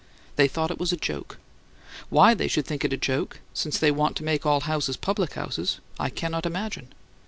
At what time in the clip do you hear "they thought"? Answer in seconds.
0.35-0.71